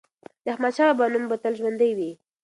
[0.43, 2.11] د احمدشاه بابا نوم به تل ژوندی وي.